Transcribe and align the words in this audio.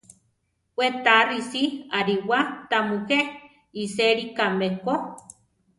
We 0.77 0.87
ta 1.05 1.15
risí 1.29 1.63
ariwa 1.99 2.39
tamujé 2.69 3.19
isélikame 3.81 4.67
ko. 4.83 4.93